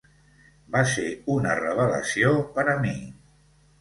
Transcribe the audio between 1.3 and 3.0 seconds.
una revelació per a mi.